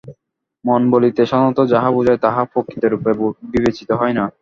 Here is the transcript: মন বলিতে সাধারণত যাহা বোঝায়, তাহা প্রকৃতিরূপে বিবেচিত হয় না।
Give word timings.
মন 0.65 0.81
বলিতে 0.93 1.21
সাধারণত 1.25 1.59
যাহা 1.73 1.89
বোঝায়, 1.95 2.19
তাহা 2.25 2.41
প্রকৃতিরূপে 2.51 3.11
বিবেচিত 3.51 3.89
হয় 3.99 4.15
না। 4.19 4.25